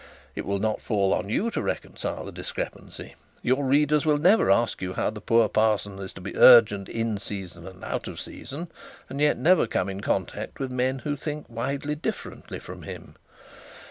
[0.33, 3.13] It will not fall on you to reconcile the discrepancy;
[3.43, 7.19] your readers will never ask you how the poor parson is to be urgent in
[7.19, 8.71] season and out of season,
[9.09, 13.13] and yet never come in contact with men who think widely differently from him.